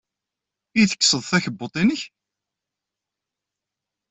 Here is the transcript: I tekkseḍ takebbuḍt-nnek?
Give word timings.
I 0.79 0.81
tekkseḍ 0.89 1.21
takebbuḍt-nnek? 1.25 2.01